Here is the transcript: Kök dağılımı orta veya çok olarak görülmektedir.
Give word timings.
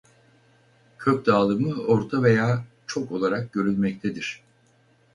Kök 0.99 1.25
dağılımı 1.25 1.81
orta 1.83 2.23
veya 2.23 2.65
çok 2.87 3.11
olarak 3.11 3.53
görülmektedir. 3.53 4.43